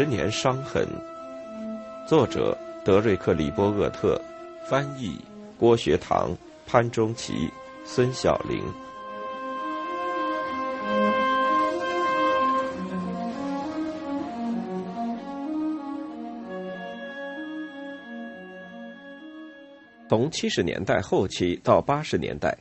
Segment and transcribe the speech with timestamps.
[0.00, 0.88] 十年伤痕，
[2.08, 4.18] 作者德瑞克·里波厄特，
[4.66, 5.20] 翻译
[5.58, 6.34] 郭学堂、
[6.66, 7.50] 潘中奇、
[7.84, 8.64] 孙晓玲。
[20.08, 22.56] 从七十年代后期到八十年代，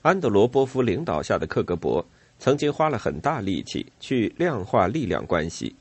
[0.00, 2.02] 安德罗波夫领导下的克格勃
[2.38, 5.76] 曾经花了很大力气去量化力量关系。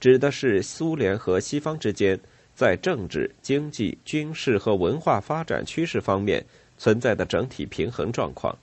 [0.00, 2.18] 指的是苏联和西方之间
[2.54, 6.44] 在政治、经济、军事和文化发展趋势方面
[6.76, 8.56] 存在的整体平衡状况。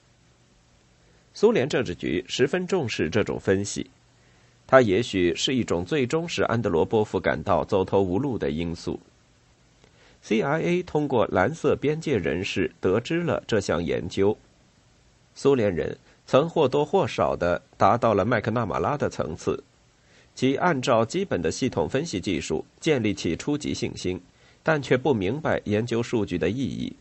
[1.33, 3.89] 苏联政治局十分重视这种分析，
[4.65, 8.99] 它也许是一种最终使安德罗波夫感到走投无路的因素。
[10.23, 14.37] CIA 通过蓝色边界人士得知了这项研究，
[15.35, 19.61] 苏联人曾或多或少的达到了麦克纳马拉的层次。
[20.35, 24.21] 即按照基本的系统分析技术建立起初级信心，
[24.61, 26.93] 但却不明白研究数据的意义。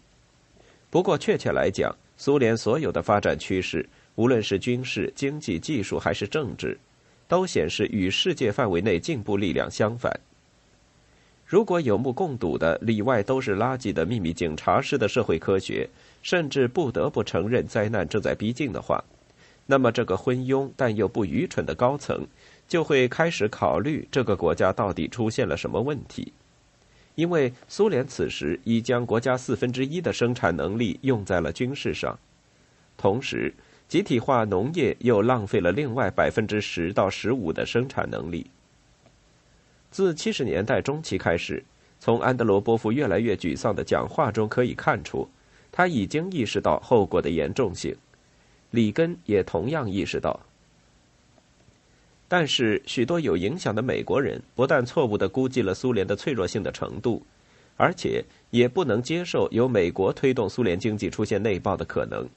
[0.89, 6.79] 不过，确切来讲，苏联所有的发展趋势，无论是军事、经济、技术还是政治，
[7.27, 10.21] 都显示与世界范围内进步力量相反。
[11.45, 15.89] 如果有目共睹的里外都是垃圾的秘密警察式的社会科学，
[16.23, 19.03] 甚至不得不承认灾难正在逼近的话，
[19.67, 22.27] 那么这个昏庸但又不愚蠢的高层。
[22.67, 26.33] 就会开始考虑这个国家到底出现了什么问题，
[27.15, 32.19] 因为苏联此时已将国家四分之一的生产能力用在了军事上，
[32.97, 33.53] 同时
[33.87, 38.47] 集体化农业又浪费了另外百分之十到十五的生产能力。
[39.91, 41.63] 自七十年代中期开始，
[42.01, 45.29] 从安德罗波夫越来越沮丧的讲话中可以看出，
[45.71, 47.95] 他已经意识到后果的严重性。
[48.71, 50.41] 里根也同样意识到。
[52.37, 57.25] 但是，许多有影响的美国人不但错误地估计了苏联的脆弱性的程度，
[57.77, 62.29] 而且也不能接受由美国推动苏联经济出现内爆的可能。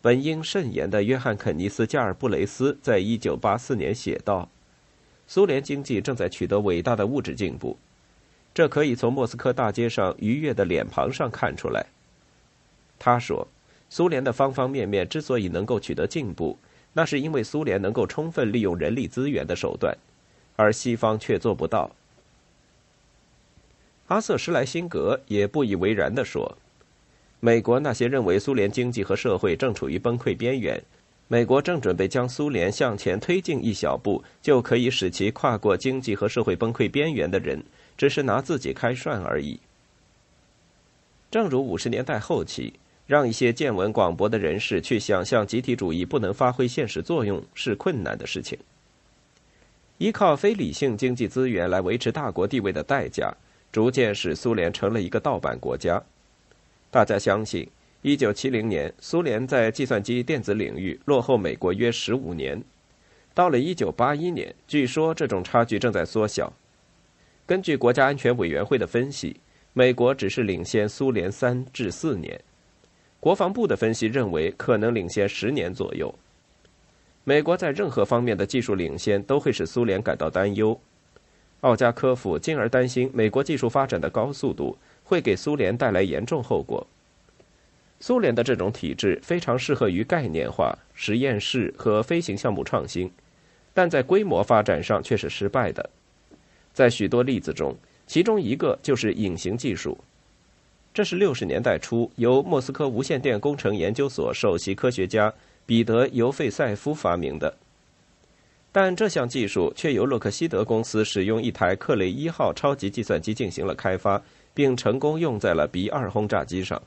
[0.00, 4.48] 本应慎言的约翰·肯尼斯·加尔布雷斯在一九八四年写道
[5.28, 7.76] ：“苏联经济正在取得伟大的物质进步，
[8.54, 11.84] 这可以从莫斯科大街上愉悦的脸庞上看出来。”
[12.98, 13.46] 他说
[13.90, 16.58] ：“苏联的方方面面之所以能够取得进步。”
[16.98, 19.96] 那是因为苏联能够充分利用人力资源的手段，
[20.56, 21.92] 而西方却做不到。
[24.08, 26.58] 阿瑟·施莱辛格也不以为然地说
[27.38, 30.82] ：“美国那些认为苏联经济和社会正处于崩溃边缘，
[31.28, 37.62] 美国正准备将苏联向前推进一小步，就可以使其跨过经济和社会崩溃边缘的人，
[37.96, 39.60] 只是拿自己开涮而已。”
[41.30, 42.72] 正如五十年代后期。
[43.08, 48.58] 让一些见闻广博的人士去想象集体主义不能发挥现实作用是困难的事情。
[49.96, 53.34] 依靠非理性经济资源来维持大国地位的代价，
[53.72, 56.00] 逐渐使苏联成了一个盗版国家。
[56.90, 57.66] 大家相信
[58.02, 62.62] ，1970年苏联在计算机电子领域落后美国约十五年。
[63.32, 66.52] 到了1981年，据说这种差距正在缩小。
[67.46, 69.34] 根据国家安全委员会的分析，
[69.72, 72.38] 美国只是领先苏联三至四年。
[73.20, 76.14] 国防部的分析认为，可能领先十年左右。
[77.24, 80.78] 美国在任何方面的技术领先都会使苏联感到担忧。
[81.62, 86.86] 奥加科夫进而担心，美国技术发展的高速度会给苏联带来严重后果。
[88.00, 93.10] 苏联的这种体制非常适合于概念化、实验室和飞行项目创新，
[93.74, 95.90] 但在规模发展上却是失败的。
[96.72, 97.74] 在许多例子中，
[98.06, 99.98] 其中一个就是隐形技术。
[100.98, 105.32] 这是六十年代初由莫斯科无线电工程研究所首席科学家
[105.64, 107.56] 彼得·尤费塞夫发明的，
[108.72, 114.20] 但这项技术却由洛克希德公司使用一台克雷一号超级计算机进行了开发，
[114.52, 116.82] 并成功用在了 B 二轰炸机上。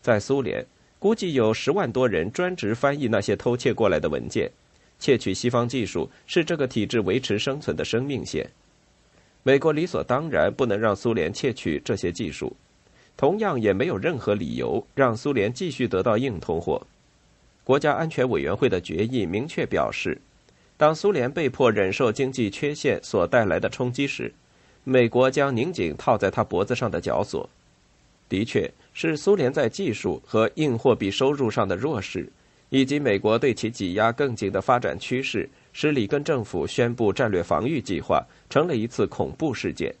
[0.00, 0.64] 在苏联，
[0.98, 4.50] 估计有十万多人专职翻译那些偷窃过来的文件，
[4.98, 8.48] 窃取西方技术是这个体制维持生存的生命线。
[9.42, 12.56] 美国理所当然不能让苏联窃取这些技术。
[13.16, 16.86] 同样也没有任何理由让苏联继续得到硬通货。
[17.64, 20.20] 国家安全委员会的决议明确表示，
[20.76, 24.32] 当苏联被迫忍受经济缺陷所带来的冲击时，
[24.84, 27.48] 美国将拧紧套在他脖子上的绞索。
[28.28, 32.28] 的确，是苏联在技术和硬货币收入上的弱势，
[32.68, 39.94] 以及美国对其挤压更紧的发展趋势，使里根政府宣布战略防御计划，成了一次恐怖事件。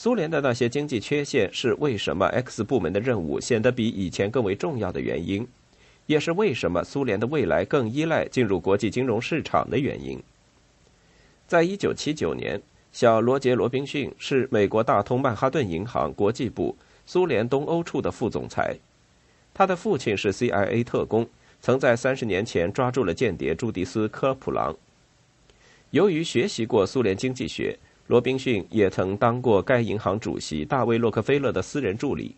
[0.00, 5.44] 苏联的那些经济缺陷是为什么 X 部门的任务显得比以前更为重要的原因，
[6.06, 10.22] 也是为什么苏联的未来更依赖进入国际金融市场的原因。
[11.48, 12.62] 在一九七九年，
[12.92, 18.76] 小罗杰·罗宾逊是美国大通曼哈顿银行国际部苏联东欧处的副总裁。
[19.52, 21.28] 他的父亲是 CIA 特工，
[21.60, 24.76] 曾在三十年前抓住了间谍朱迪斯·科普朗。
[25.90, 27.76] 由于学习过苏联经济学，
[28.08, 32.34] 罗宾逊也曾当过该银行主席大卫·洛克菲勒的私人助理。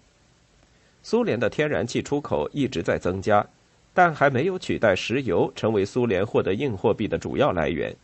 [1.03, 3.47] 苏联的天然气出口一直在增加，
[3.95, 7.95] 但还没有取代石油成为苏联获得硬货币的主要来源。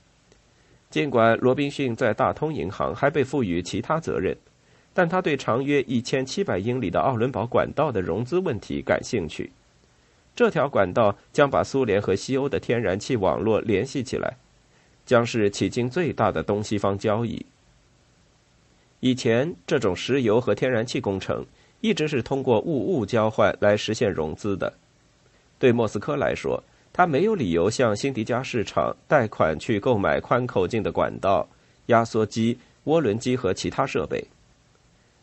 [0.91, 4.37] 尽管罗宾逊在大通银行还被赋予其他责任，
[4.95, 9.51] 但他对长约一千七百英里的奥伦堡管道的融资问题感兴趣。
[10.37, 14.37] 这条管道将把苏联和西欧的天然气网络联系起来，
[15.05, 17.45] 将是迄今最大的东西方交易。
[19.00, 21.44] 以前，这种石油和天然气工程
[21.81, 24.72] 一直是通过物物交换来实现融资的。
[25.58, 26.62] 对莫斯科来说，
[26.93, 31.46] 他没有理由向辛迪加市场贷款去购买宽口径的管道、
[31.87, 34.25] 压缩机、涡轮机和其他设备。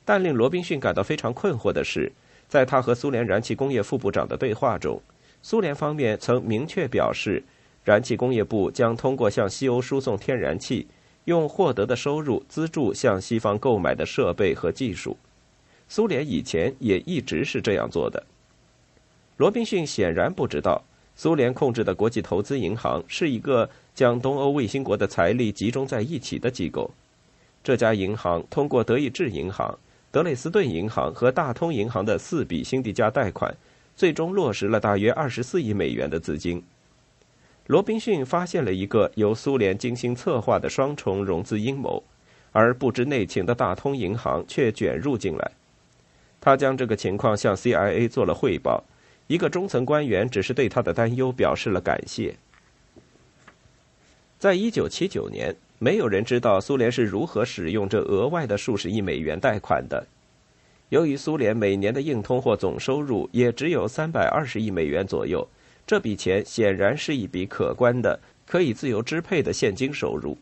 [0.05, 2.11] 但令罗宾逊感到非常困惑的是，
[2.47, 5.01] 在他和苏联燃气工业副部长的对话中，
[5.41, 7.41] 苏联方面曾明确表示，
[7.83, 10.85] 燃气工业部将通过向西欧输送天然气，
[11.25, 15.17] 用获得的收入资助向西方购买的设备和技术。
[15.87, 18.23] 苏联以前也一直是这样做的。
[19.37, 20.83] 罗宾逊显然不知道。
[21.15, 26.89] 苏联控制的国际投资银行是一个将东欧卫星国的财力集中在一起的机构。
[27.63, 29.77] 这家银行通过德意志银行、
[30.09, 33.55] 德累斯顿银行和大通银行的四笔辛迪加贷款，
[33.95, 36.63] 最终落实了大约二十四亿美元的资金。
[37.67, 42.03] 罗宾逊发现了一个由苏联精心策划的双重融资阴谋，
[42.51, 45.51] 而不知内情的大通银行却卷入进来。
[46.41, 48.83] 他将这个情况向 CIA 做了汇报。
[49.27, 52.35] 一个中层官员只是对他的担忧表示了感谢。
[54.37, 60.05] 在一九七九年，没有人知道苏联是如何使用这额外的数十亿美元贷款的。
[60.89, 65.47] 由于苏联每年的硬通货总收入也只有三百二十亿美元左右，
[65.85, 70.37] 这笔钱显然是一笔可观的、可以自由支配的现金收入。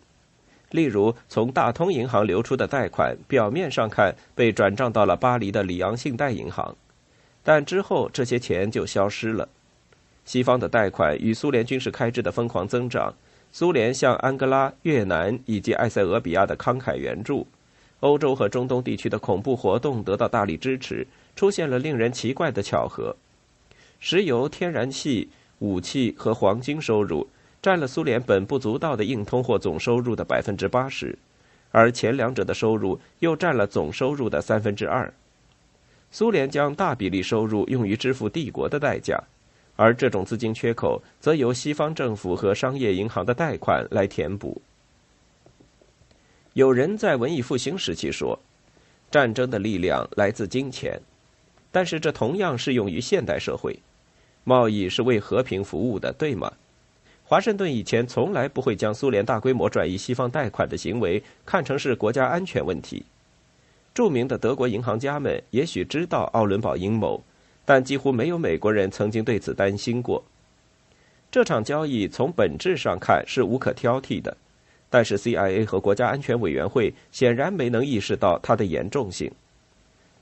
[0.69, 6.75] 例如，从大通银行流出的贷款，表面上看被转账到了巴黎的里昂信贷银行。
[7.43, 9.49] 但之后这些钱就消失了。
[10.23, 13.13] 西方的贷款与苏联军事开支的疯狂增长，
[13.51, 17.47] 苏联向安哥拉、越南以及埃塞俄比亚的慷慨援助，
[18.01, 21.05] 欧洲和中东地区的恐怖活动得到大力支持，
[21.35, 23.15] 出现了令人奇怪的巧合：
[24.01, 27.25] 石油、天然气、武器和黄金收入
[27.61, 31.15] 占了苏联本不足道的硬通货总收入的百分之八十，
[31.69, 35.13] 而前两者的收入又占了总收入的三分之二。
[36.09, 39.23] 苏联将大比例收入用于支付帝国的代价，
[39.75, 44.59] 而这种资金缺口则由西方政府和商业银行的贷款来填补。
[46.53, 48.37] 有人在文艺复兴时期说，
[49.11, 50.99] 战争的力量来自金钱，
[51.71, 53.79] 但是这同样适用于现代社会。
[54.43, 56.51] 贸易是为和平服务的，对吗？
[57.23, 63.05] 华盛顿以前从来不会将苏联大规模转移西方贷款的行为看成是国家安全问题。
[63.93, 67.23] 著名的德国银行家们也许知道奥伦堡阴谋，
[67.63, 70.23] 但几乎没有美国人曾经对此担心过。
[71.29, 74.35] 这场交易从本质上看是无可挑剔的，
[74.89, 79.31] 但是 CIA 和国家安全委员会显然没能意识到它的严重性。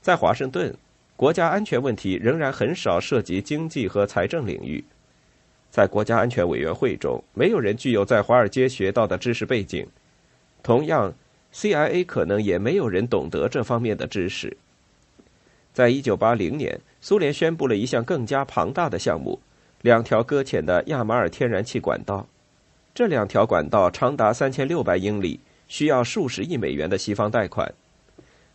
[0.00, 0.72] 在华盛顿，
[1.20, 4.82] 国家安全问题仍然很少涉及经济和财政领域。
[5.70, 9.86] 在国家安全委员会中，没有人具有在华尔街学到的知识背景。
[10.62, 11.12] 同样。
[11.52, 14.56] CIA 可能也没有人懂得这方面的知识。
[15.74, 19.38] 在一九八零年，苏联宣布了一项更加庞大的项目——
[19.82, 22.26] 两条搁浅的亚马尔天然气管道。
[22.94, 27.74] 这两条管道长达三千六百英里，需要数十亿美元的西方贷款。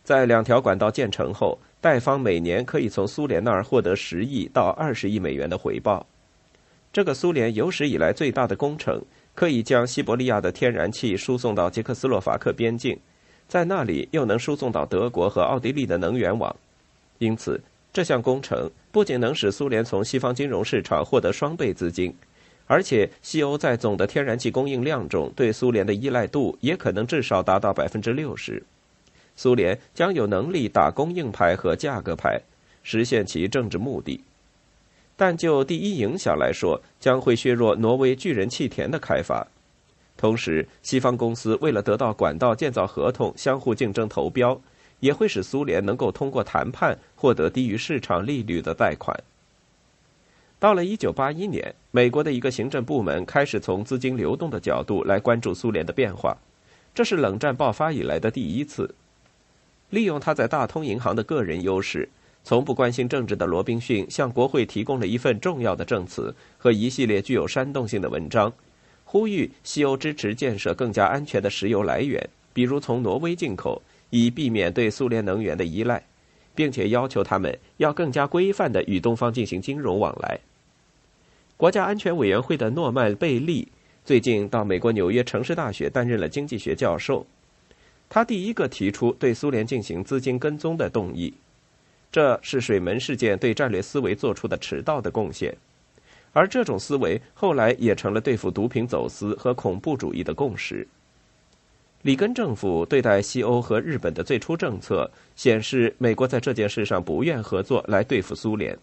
[0.06, 6.06] 在两条管道建成后，贷方每年可以从苏联那儿获得十亿到二十亿美元的回报。
[6.92, 9.02] 这个苏联有史以来最大的工程。
[9.34, 12.98] 可以将西伯利亚的天然气输送到捷克斯洛伐克边境，
[13.46, 16.56] 在那里又能输送到德国和奥地利的能源网，
[17.18, 17.60] 因此
[17.92, 22.10] 这项工程不仅能使苏联从西方金融市场获得双倍资金，
[22.66, 28.62] 而且西欧在总的天然气供应量中对苏联的依赖度也可能至少达到百分之六十。
[29.36, 32.40] 苏联将有能力打供应牌和价格牌，
[32.82, 34.20] 实现其政治目的。
[35.16, 39.46] 但就第一影响来说，将会削弱挪威巨人气田的开发。
[40.16, 44.58] 同时，西方公司为了得到管道建造合同，相互竞争投标，
[45.00, 49.14] 也会使苏联能够通过谈判获得低于市场利率的贷款。
[50.58, 56.34] 到了1981年，美国的一个行政部门开始从资金流动的角度来关注苏联的变化。
[56.94, 58.94] 这是冷战爆发以来的第一次。
[59.90, 62.08] 利用他在大通银行的个人优势，
[62.42, 68.52] 从不关心政治的罗宾逊向国会提供了一份重要的证词和一系列具有煽动性的文章，
[69.04, 76.02] 呼吁西欧支持建设更加安全的石油来源，比如从挪威进口，以避免对苏联能源的依赖，
[76.54, 80.38] 并且要求他们要更加规范地与东方进行金融往来。
[81.56, 83.66] 国家安全委员会的诺曼贝利
[84.04, 87.26] 最近到美国纽约城市大学担任了经济学教授。
[88.08, 91.34] 他第一个提出对苏联进行资金跟踪的动议，
[92.10, 95.54] 这是水门事件对战略思维做出的迟到的贡献，
[96.32, 100.86] 而这种思维后来也成了对付毒品走私和恐怖主义的共识。
[102.02, 108.78] 里根政府对待西欧和日本的最初政策显示，美国在这件事上不愿合作来对付苏联。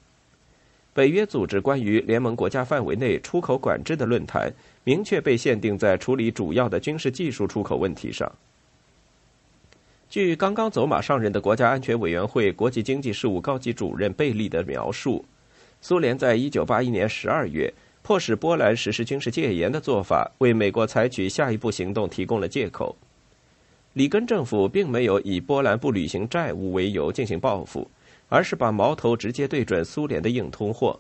[0.93, 4.51] 北约组织关于联盟国家范围内出口管制的论坛，
[4.83, 8.29] 明确被限定在处理主要的军事技术出口问题上。
[10.13, 15.25] 据刚刚走马上任的国家安全委员会国际经济事务高级主任贝利的描述，
[15.81, 22.95] 苏联在一九八一年十二月迫使波兰实施军事戒严的做法，为美国采取下一步行动提供了借口。
[23.93, 27.89] 里根政府并没有以波兰不履行债务为由进行报复，
[28.29, 30.99] 而是把矛头直接对准苏联的硬通货。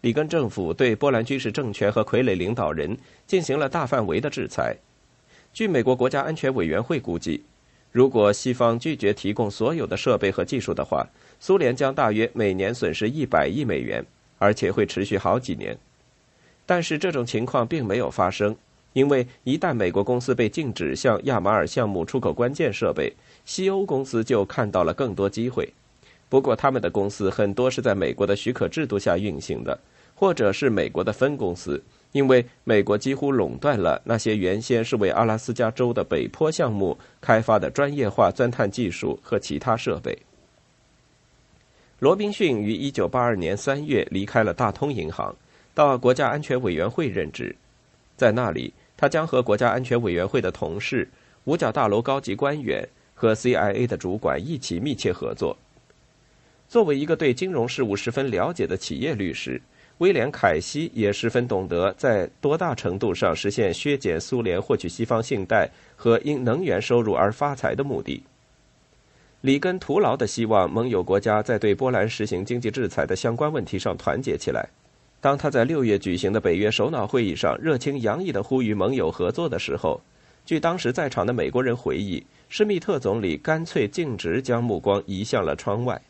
[0.00, 2.96] 里根政府对波兰军事政权和傀儡领导人
[3.26, 4.74] 进行了大范围的制裁。
[5.52, 7.44] 据美国国家安全委员会估计。
[7.92, 11.06] 如果西方拒绝提供所有的设备和技术的话，
[11.38, 14.04] 苏联将大约每年损失一百亿美元，
[14.38, 15.76] 而且会持续好几年。
[16.64, 18.56] 但是这种情况并没有发生，
[18.94, 23.12] 因为一旦美国公司被禁止向亚马尔项目出口关键设备，
[23.44, 25.68] 西欧公司就看到了更多机会。
[26.30, 29.78] 不过，他们的公司很多是在美国的许可制度下运行的，
[30.14, 31.82] 或者是美国的分公司。
[32.12, 40.16] 因为美国几乎垄断了那些原先是为阿拉斯加州的北坡项目开发的专业化钻探技术和其他设备。
[41.98, 45.34] 罗宾逊于1982年3月离开了大通银行，
[45.72, 47.54] 到国家安全委员会任职，
[48.16, 51.08] 在那里，他将和国家安全委员会的同事、
[51.44, 55.56] 五角大楼高级官员和 CIA 的主管一起密切合作。
[56.68, 59.62] 作为一个对金融事务十分了解的企业律师。
[60.02, 68.20] 威廉·凯西也十分懂得在多大程度上实现削减苏联获取西方信贷和因能源收入而发财的目的。
[69.42, 74.68] 里根徒劳地希望盟友国家在对波兰实行经济制裁的相关问题上团结起来。
[75.20, 80.00] 当他在六月举行的北约首脑会议上热情洋溢地呼吁盟友合作的时候，
[80.44, 86.02] 据当时在场的美国人回忆，施密特总理干脆径直将目光移向了窗外。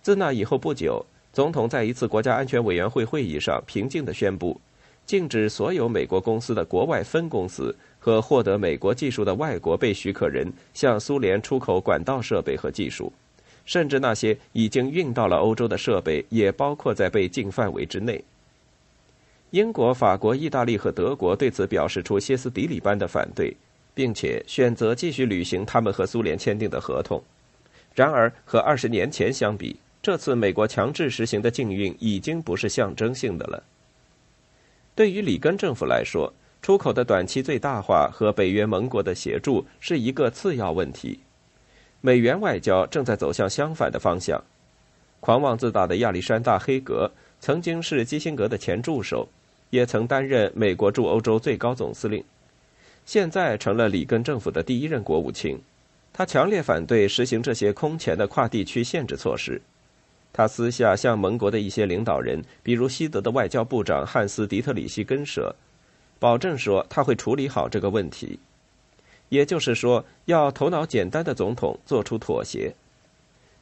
[0.00, 1.04] 自那以后不久。
[1.38, 4.60] 总统在一次国家安全委员会会议上平静地宣布，
[5.06, 13.12] 禁止所有美国公司的国外分公司和获得美国技术的外国被许可人向苏联出口管道设备和技术，
[13.64, 18.20] 甚至那些已经运到了欧洲的设备也包括在被禁范围之内。
[19.50, 23.56] 英国、法国、意大利和德国对此表示出歇斯底里般的反对，
[23.94, 27.22] 并且选择继续履行他们和苏联签订的合同。
[27.94, 33.62] 然而，和二十年前相比，这次美国强制实行的禁运已经不是象征性的了。
[34.94, 41.20] 对于里根政府来说，出口的短期最大化和北约盟国的协助是一个次要问题。
[42.00, 44.42] 美元外交正在走向相反的方向。
[45.20, 49.28] 狂妄自大的亚历山大·黑格曾经是基辛格的前助手，
[49.70, 52.22] 也曾担任美国驻欧洲最高总司令，
[53.04, 55.58] 现在成了里根政府的第一任国务卿。
[56.12, 59.60] 他强烈反对实行这些空前的跨地区限制措施。
[60.32, 65.54] 他私下向盟国的一些领导人，比如西德的外交部长汉斯·迪特里希根舍，
[66.18, 68.38] 保证说他会处理好这个问题。
[69.30, 72.72] 也就是说，要头脑简单的总统做出妥协。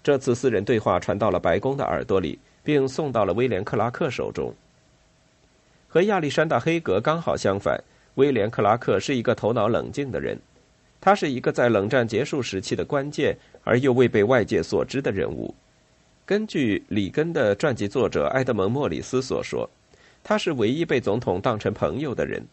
[0.03, 4.55] 这次私人对话传到了白宫的耳朵里，并送到了威廉·克拉克手中。
[5.89, 7.83] 和亚历山大·黑格刚好相反，
[8.15, 10.39] 威廉·克拉克是一个头脑冷静的人。
[11.01, 15.55] 他是一个在冷战结束时期的关键而又未被外界所知的人物。
[16.27, 19.71] 根据里根的传记作者埃德蒙·莫里斯所说，
[20.25, 22.45] 他是唯一被总统当成朋友的人。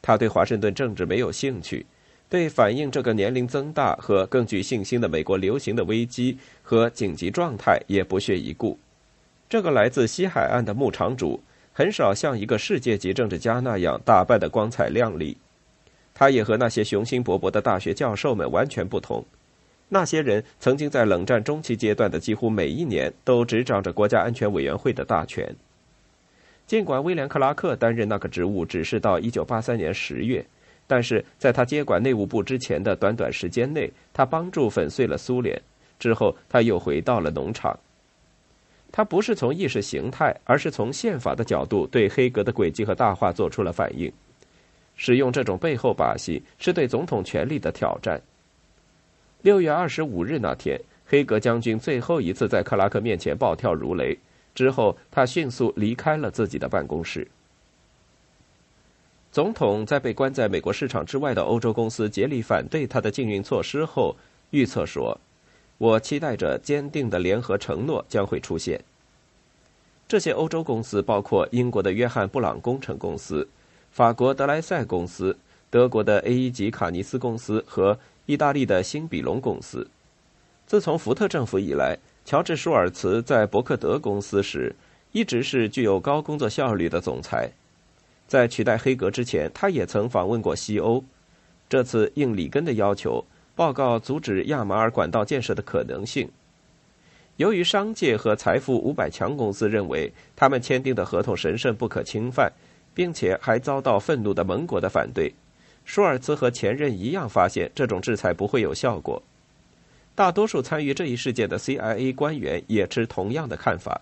[0.00, 1.84] 他对华盛顿政治没有兴趣，
[2.30, 8.78] 对反映这个年龄增大和更具信心的美国流行的危机和紧急状态也不屑一顾。
[9.50, 11.38] 这个来自西海岸的牧场主
[11.74, 15.36] 很少像一个世界级政治家那样打扮的光彩亮丽。
[16.14, 19.22] 他也和那些雄心勃勃的大学教授们完全不同。
[19.92, 25.54] 那些人曾经在冷战中期阶段的几乎每一年都执掌着国家安全委员会的大权。
[26.66, 30.46] 尽管威廉·克拉克担任那个职务只是到1983年10月，
[30.86, 35.60] 但是在他接管内务部之前的短短时间内，他帮助粉碎了苏联。
[35.98, 37.76] 之后，他又回到了农场。
[38.92, 44.10] 他不是从意识形态，而是从宪法的角度对黑格的轨迹和大话做出了反应。
[44.96, 48.20] 使用这种背后把戏，是对总统权力的挑战。
[49.42, 54.16] 六月二十五日那天，黑格将军最后一次在克拉克面前暴跳如雷。
[54.54, 57.26] 之后，他迅速离开了自己的办公室。
[59.32, 64.14] 总统在被关在美国市场之外的欧洲公司竭力反对他的禁运措施后，
[64.50, 65.18] 预测说
[65.78, 68.78] ：“我期待着坚定的联合承诺将会出现。”
[70.06, 73.48] 这些欧洲公司包括英国的约翰布朗工程公司、
[73.92, 75.38] 法国德莱塞公司、
[75.70, 77.96] 德国的 A 一级卡尼斯公司和
[78.30, 79.84] 意大利的新比隆公司。
[80.64, 84.72] 自从福特政府以来，乔治舒尔茨在伯克德公司时
[85.10, 87.50] 一直是具有高工作效率的总裁。
[88.28, 91.02] 在取代黑格之前，他也曾访问过西欧。
[91.68, 93.24] 这次应里根的要求，
[93.56, 96.30] 报告阻止亚马尔管道建设的可能性。
[97.36, 102.52] 由于商界和财富五百强公司认为他们签订的合同神圣不可侵犯，
[102.94, 105.34] 并且还遭到愤怒的盟国的反对，
[105.84, 109.22] 舒尔茨和前任一样发现这种制裁不会有效果。
[110.14, 114.00] 大多数参与这一事件的 CIA 官员也持同样的看法。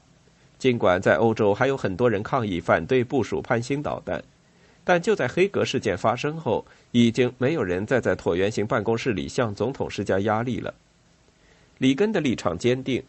[0.58, 4.22] 尽管在欧洲还有很多人抗议反对部署潘兴导弹，
[4.82, 10.74] 但就在黑格事件发生后，已经没有人再在椭圆形办公室里向总统施加压力了。
[11.78, 13.00] 里根的立场坚定，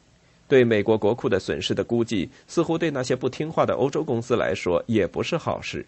[0.47, 5.83] 对美国国库的损失的估计，似乎对那些不听话的欧洲公司来说也不是好事。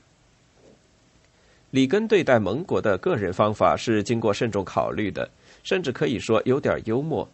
[1.72, 5.30] 里根对待盟国的个人方法是经过慎重考虑的，
[5.64, 7.28] 甚至可以说有点幽默。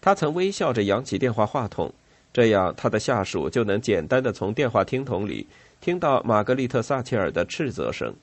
[0.00, 1.92] 他曾微笑着扬起电话话筒。
[2.32, 5.46] 这样，他的下属就能简单的从电话听筒里
[5.80, 8.14] 听到玛格丽特·撒切尔的斥责声。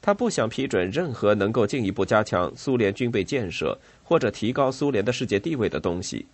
[0.00, 6.26] 他不想批准任何能够进一步加强苏联军备建设或者提高苏联的世界地位的东西，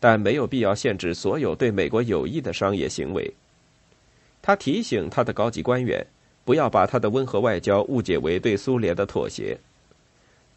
[0.00, 3.34] 但没有必要限制所有对美国有益的商业行为。
[4.40, 6.06] 他提醒他的高级官员，
[6.46, 9.58] 不要把他的温和外交误解为对苏联的妥协。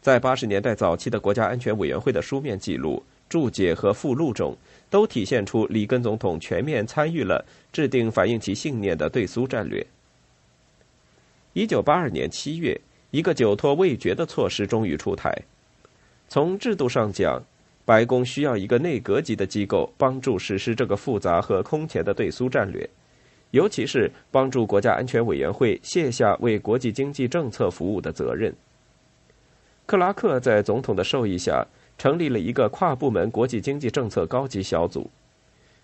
[0.00, 4.56] 在八十年代早期的国家安全委员会的书面记录、注解和附录中。
[4.90, 9.86] 都体现出里根总统全面参与了制定反映其信念的对苏战略。
[11.52, 12.78] 一九八二年七月，
[13.12, 15.32] 一个久拖未决的措施终于出台。
[16.28, 17.40] 从制度上讲，
[17.84, 22.90] 白宫需要一个内阁级的机构帮助实施这个复杂和空前的对苏战略，
[23.50, 28.54] 尤其是帮助国家安全委员会卸下为国际经济政策服务的责任。
[29.86, 31.66] 克拉克在总统的授意下。
[32.00, 35.10] 成立了一个跨部门国际经济政策高级小组，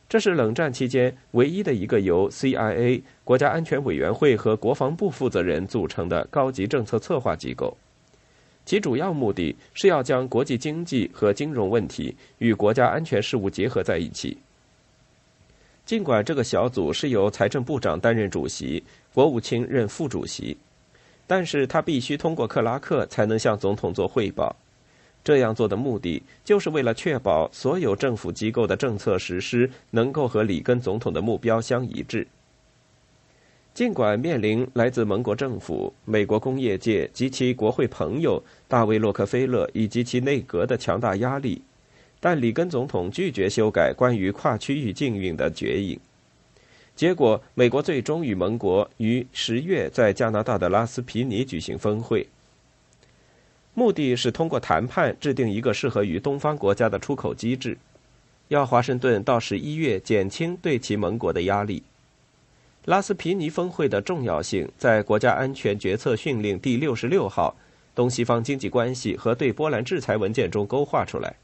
[0.09, 7.77] 这是冷战期间唯一的一个由 CIA 国家安全委员会和国防部负责人组成的高级政策策划机构。
[8.65, 14.39] 其主要目的是要将国际经济和金融问题与国家安全事务结合在一起。
[15.87, 18.83] 尽管这个小组是由财政部长担任主席，
[19.15, 20.57] 国务卿任副主席，
[21.29, 24.55] 但是他必须通过克拉克才能向总统做汇报。
[25.23, 32.27] 这样做的目的，就是为了确保所有政府机构的政策实施能够和里根总统的目标相一致。
[33.73, 41.63] 尽管面临来自盟国政府、美国工业界及其国会朋友大卫·洛克菲勒以及其内阁的强大压力，
[42.21, 45.99] 但里根总统拒绝修改关于跨区域禁运的决议。
[46.95, 52.27] 结果，美国最终与盟国于十月在加拿大的拉斯皮尼举行峰会。
[53.75, 57.77] 目的是通过谈判制定一个适合于东方国家的出口机制，
[58.49, 61.83] 要华盛顿到十一月减轻对其盟国的压力。
[62.87, 67.55] 拉斯皮尼峰会的重要性在国家安全决策训令第六十六号
[67.95, 71.37] 东西方经济关系和对波兰制裁文件中勾画出来。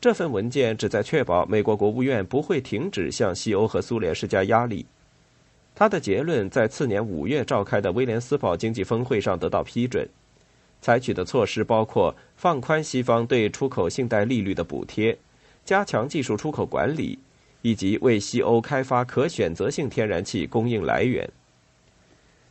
[0.00, 4.86] 这份文件旨在确保美国国务院不会停止向西欧和苏联施加压力。
[5.74, 10.08] 他的结论在次年五月召开的威廉斯堡经济峰会上得到批准。
[10.80, 15.18] 采取的措施包括放宽西方对出口信贷利率的补贴，
[15.64, 17.18] 加强技术出口管理，
[17.60, 21.28] 以及为西欧开发可选择性天然气供应来源。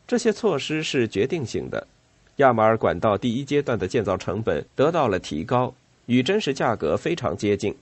[0.05, 1.87] 这些措施是决定性的。
[2.35, 5.73] 亚马尔管道第一阶段的建造成本得到了提高，
[6.09, 7.73] 与真实价格非常接近。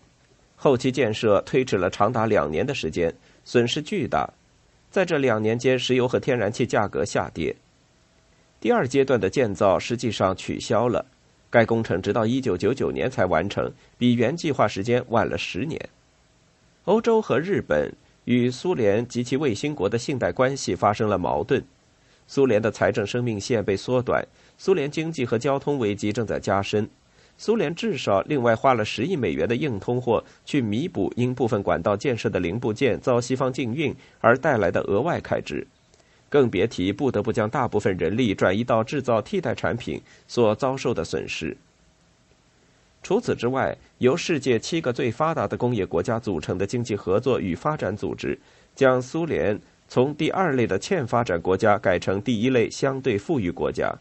[0.58, 3.14] 后期建设推迟了长达两年的时间，
[3.46, 4.30] 损失巨大。
[4.92, 7.56] 在这两年间，石油和天然气价格下跌。
[8.60, 11.06] 第二阶段的建造实际上取消了，
[11.50, 15.80] 该工程直到一九九九年才完成，比原计划时间晚了十年。
[16.84, 17.94] 欧洲和日本
[18.26, 21.64] 与苏联及其卫星国的信贷关系发生了矛盾，
[22.28, 24.26] 苏联的财政生命线被缩短，
[24.58, 26.90] 苏联经济和交通危机正在加深。
[27.38, 35.66] 苏联至少另外花了十亿美元的硬通货去弥补因部分管道建设的零部件遭西方禁运而带来的额外开支，
[36.30, 41.56] 更别提不得不将大部分人力转移到制造替代产品所遭受的损失。
[43.04, 48.38] 除此之外，由世界七个最发达的工业国家组成的经济合作与发展组织，
[48.76, 53.96] 将苏联从第二类的欠发展国家改成第一类相对富裕国家。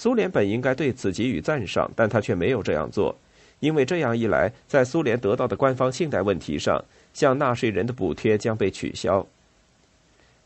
[0.00, 3.12] 苏联本应该对此给予赞赏，但他却没有这样做，
[3.58, 6.80] 因为这样一来，在苏联得到的官方信贷问题上，
[7.12, 9.26] 向纳税人的补贴将被取消。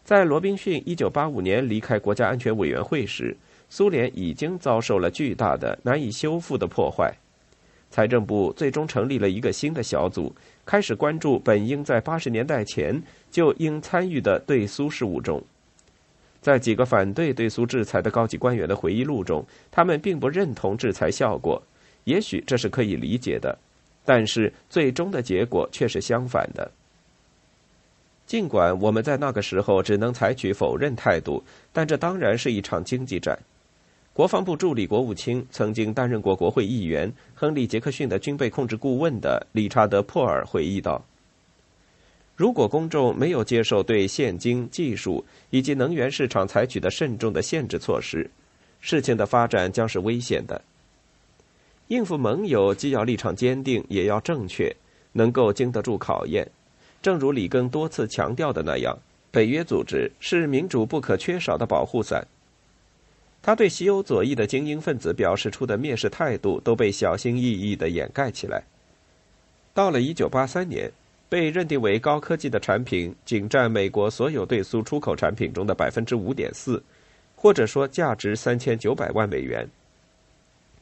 [0.07, 3.37] 在罗宾逊1985年离开国家安全委员会时，
[3.69, 7.13] 苏联已经遭受了巨大的、难以修复的破坏。
[7.91, 10.35] 财政部最终成立了一个新的小组，
[10.65, 15.45] 开始关注本应在80年代前就应参与的对苏事务中。
[16.43, 21.63] 在几个反对对苏制裁的高级官员的回忆录中，他们并不认同制裁效果。
[22.05, 23.57] 也许这是可以理解的，
[24.05, 26.69] 但是最终的结果却是相反的。
[28.27, 33.39] 尽管我们在那个时候只能采取否认态度，但这当然是一场经济战。
[34.13, 41.03] 国防部助理国务卿、曾经担任过国会议员、亨利·杰克逊的军备控制顾问的理查德·珀尔回忆道。
[42.43, 48.29] 如果公众没有接受对现金、技术以及能源市场采取的慎重的限制措施，
[48.81, 50.61] 事情的发展将是危险的。
[51.87, 54.75] 应付盟友，既要立场坚定，也要正确，
[55.13, 56.51] 能够经得住考验。
[57.01, 58.99] 正如里根多次强调的那样，
[59.31, 62.27] 北约组织是民主不可缺少的保护伞。
[63.41, 68.65] 他对西欧左翼的精英分子表示出的蔑视态度，都被小心翼翼地掩盖起来。
[69.73, 70.91] 到了一九八三年。
[71.33, 76.83] 被认定为高科技的产品仅占美国所有对苏出口产品中的百分之五点四，
[77.35, 79.67] 或者说价值三千九百万美元。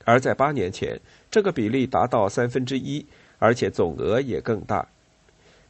[0.05, 0.99] 而在八年前，
[1.31, 3.07] 这个比例达到三分之一，
[3.39, 4.85] 而且总额也更大。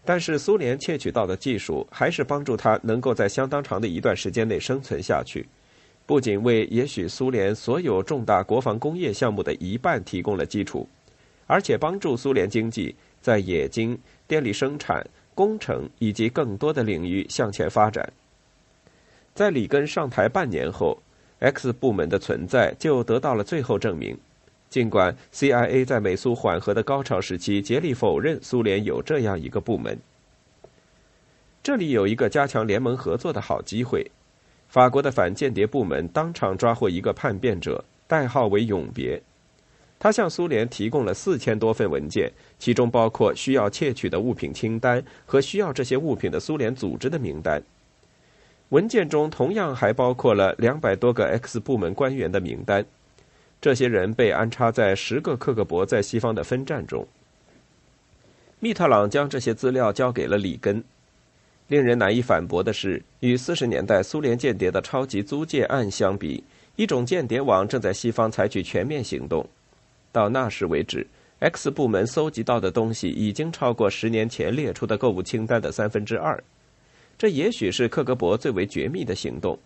[0.02, 5.46] 但是苏联窃取到的技术还是帮助他能够在相当长的一段时间内生存下去，
[6.06, 10.88] 不仅为也许苏联所有重大国防工业项目的一半提供了基础，
[11.46, 13.98] 而且帮助苏联经济在冶金。
[14.30, 18.12] 电力生产、工程以及更多的领域向前发展。
[19.34, 20.96] 在里根上台半年后
[21.40, 24.16] ，X 部门的存在就得到了最后证明。
[24.68, 29.98] 尽管 CIA 在美苏缓和的高潮时期竭力否认苏联有这样一个部门，
[31.60, 34.08] 这里有一个加强联盟合作的好机会。
[34.68, 39.20] 法国的反间谍部门当场抓获一个叛变者，代号为“永别”。
[40.00, 47.62] 他向苏联提供了四千多份文件，其中包括需要窃取的物品清单和需要这些物品的苏联组织的名单。
[48.70, 52.82] 文件中同样还包括了两百多个 X 部门官员的名单，
[53.60, 57.06] 这些人被安插在十个克格勃在西方的分站中。
[58.58, 60.82] 密特朗将这些资料交给了里根。
[61.68, 66.42] 令人难以反驳的是，与四十年代苏联间谍的超级租借案相比，
[66.76, 69.46] 一种间谍网正在西方采取全面行动。
[70.12, 71.06] 到那时为止
[71.38, 76.42] ，X 部门搜集到的东西已经超过十年前列出的购物清单的三分之二。
[77.16, 79.58] 这也许是克格勃最为绝密的行动。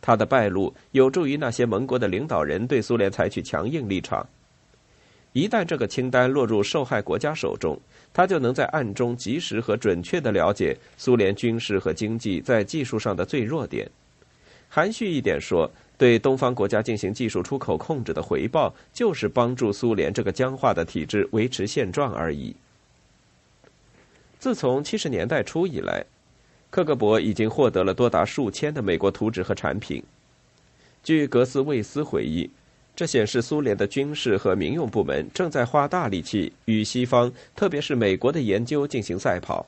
[0.00, 4.24] 他的败露有助于那些盟国的领导人对苏联采取强硬立场。
[5.32, 7.78] 一旦这个清单落入受害国家手中，
[8.12, 13.88] 他就能在暗中及时和准确地了解苏联军事和经济在技术上的最弱点。
[14.68, 15.70] 含蓄一点说。
[15.98, 22.54] 对东方国家进行技术出口控制的回报，就是帮助苏联这个僵化的体制维持现状而已。
[24.38, 26.04] 自从七十年代初以来，
[26.70, 30.00] 克格勃已经获得了多达数千的美国图纸和产品。
[31.02, 32.48] 据格斯魏斯回忆，
[32.94, 39.66] 这显示苏联的军事和民用部门正在花大力气与西方，特别是美国的研究进行赛跑。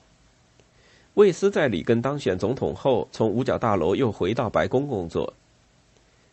[1.14, 5.35] 魏斯在里根当选总统后，从五角大楼又回到白宫工作。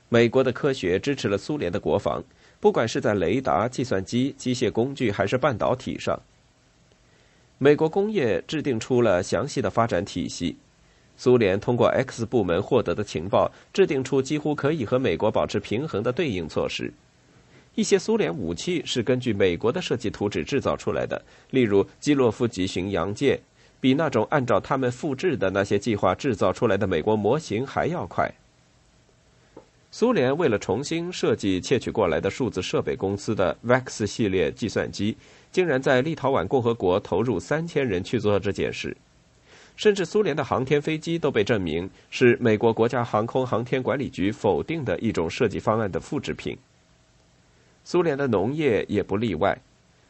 [0.09, 2.23] 美国的科学支持了苏联的国防，
[2.59, 6.17] 不管是在雷达、计算机、机械工具还是半导体上。
[7.57, 10.55] 美国工业制定出了详细的发展体系，
[11.17, 16.93] 苏联通过 X 部门获得的情报，制定出几乎可以和美国保持平衡的对应措施。
[17.75, 23.39] 一些苏联武器是根据美国的设计图纸制造出来的，例如基洛夫级巡洋舰，
[23.81, 28.31] 比那种按照他们复制的那些计划制造出来的美国模型还要快。
[29.89, 35.15] 苏联为了重新设计窃取过来的数字设备公司的 VEX 系列计算机，
[35.51, 38.95] 竟然在立陶宛共和国投入三千人去做这件事。
[39.77, 46.57] 甚至苏联的航天飞机都被证明是美国国家航空航天管理局否定的一种设计方案的复制品。
[47.83, 49.57] 苏联的农业也不例外，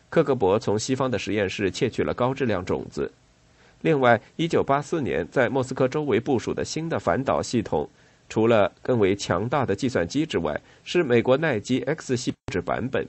[0.09, 3.11] 克格勃从西方的实验室窃取了高质量种子。
[3.81, 7.87] 另外，1984年在莫斯科周围部署的新的反导系统，
[8.29, 13.07] 除了更为强大的计算机之外，是美国耐基 X 系制版本。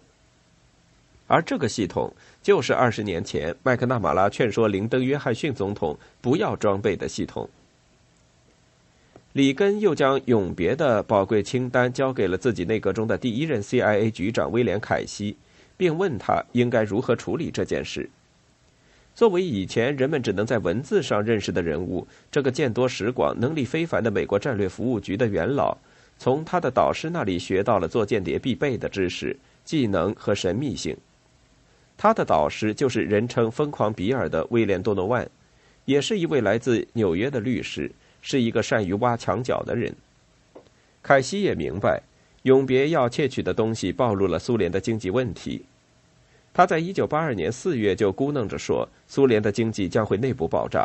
[1.27, 2.11] 而这个系统
[2.43, 7.49] 就是二十年前麦克纳马拉劝说林登·约翰逊总统不要装备的系统。
[9.35, 15.37] 里根又将永别的宝贵清单交给了自己内阁中的第一任 CIA 局长威廉·凯西，
[15.77, 18.09] 并问他应该如何处理这件事。
[19.19, 25.77] 作为以前人们只能在文字上认识的人物，这个见多识广、能力非凡的美国战略服务局的元老，
[26.19, 30.97] 从他的导师那里学到了做间谍必备的知识、技能和神秘性。
[31.97, 35.29] 他的导师就是人称“疯狂比尔”的威廉·多诺万，
[35.85, 37.91] 也是一位来自纽约的律师，
[38.23, 39.93] 是一个善于挖墙脚的人。
[41.03, 42.01] 凯西也明白，
[42.45, 45.65] 永别要窃取的东西暴露了苏联的经济问题。
[46.59, 50.85] 他在1982年4月就咕哝着说，苏联的经济将会内部爆炸，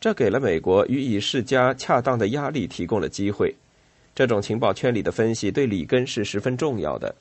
[0.00, 3.54] 这给了美国予以施加恰当的压力提供了机会。
[4.14, 7.14] 这种情报圈里的分析对里根是十分重要的。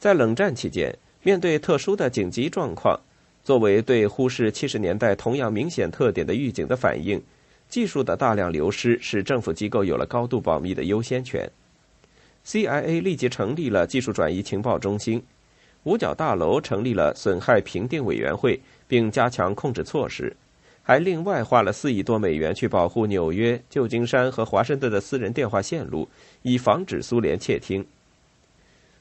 [0.00, 0.92] 在冷战期间。
[1.22, 2.98] 面对特殊的紧急状况，
[3.44, 7.22] 作为对忽视七十年代同样明显特点的预警的反应，
[7.68, 11.48] 技术的大量流失使政府机构有了高度保密的优先权。
[12.44, 15.22] CIA 立即成立了技术转移情报中心，
[15.86, 20.34] 五角大楼成立了损害评定委员会，并加强控制措施，
[20.82, 26.08] 还另外花了四亿多美元去保护纽约、旧金山和华盛顿的私人电话线路，
[26.42, 27.86] 以防止苏联窃听。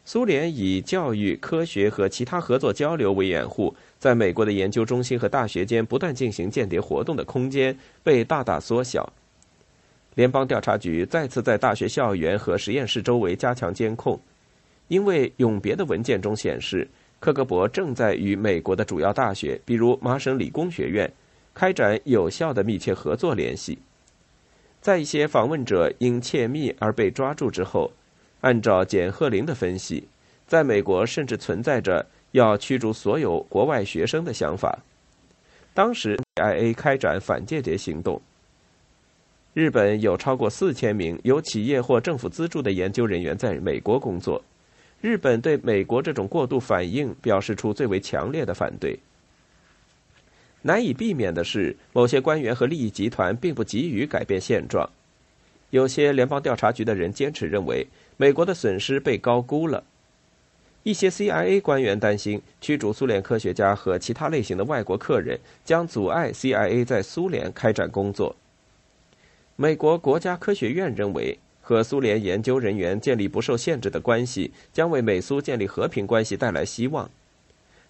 [0.06, 9.12] 苏联以教育、科学和其他合作交流为掩护，在美国的研究中心和大学间不断进行间谍活动的空间被大大缩小。
[10.14, 14.20] 联邦调查局再次在大学校园和实验室周围加强监控，
[14.88, 16.88] 因为永别的文件中显示，
[17.20, 21.12] 克格勃正在与美国的主要大学，比如麻省理工学院，
[21.54, 23.78] 开展有效的密切合作联系。
[24.82, 27.92] 在一些访问者因窃密而被抓住之后。
[28.42, 30.08] 按照简·赫林的分析，
[30.46, 34.78] 在美国甚至存在着要驱逐所有国外学生的想法。
[35.74, 38.22] 当时，I A 开展反间谍行动。
[39.56, 44.44] 日本有超过四千名由企业或政府资助的研究人员在美国工作。
[45.02, 49.00] 日本对美国这种过度反应表示出最为强烈的反对。
[50.62, 54.90] 难以避免的是，某些官员和利益集团并不急于改变现状。
[55.70, 57.88] 有些联邦调查局的人坚持认为。
[58.18, 59.84] 美国的损失被高估了。
[60.84, 68.34] 一些 CIA 官员担心，驱逐苏联科学家和其他类型的外国客人将阻碍 CIA 在苏联开展工作。
[69.58, 77.10] 美国国家科学院认为，和苏联研究人员建立不受限制的关系，将为美苏建立和平关系带来希望。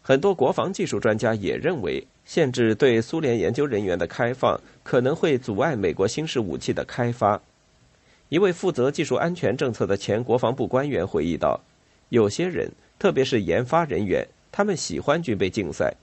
[0.01, 7.41] 很多国防技术专家也认为，限制对苏联研究人员的开放，可能会阻碍美国新式武器的开发。
[8.29, 11.59] 一位负责技术安全政策的前国防部官员回忆道
[12.07, 15.93] ：“有些人，特别是研发人员，他们喜欢军备竞赛，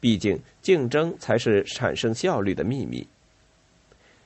[0.00, 3.06] 毕竟竞争才是产生效率的秘密。”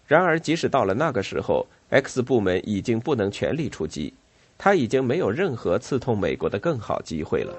[0.06, 4.14] 然而，即使到了那个时候，X 部门已经不能全力出击，
[4.56, 7.54] 他已经没有任何刺痛美国的更好机会了。